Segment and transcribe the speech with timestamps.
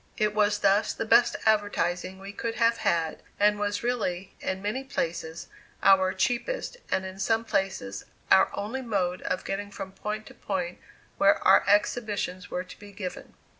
[0.17, 4.83] It was thus the best advertising we could have had, and was really, in many
[4.83, 5.47] places,
[5.83, 10.79] our cheapest and in some places, our only mode of getting from point to point
[11.19, 13.35] where our exhibitions were to be given.